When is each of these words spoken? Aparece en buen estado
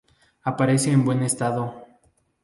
Aparece 0.43 0.91
en 0.91 1.05
buen 1.05 1.21
estado 1.21 1.75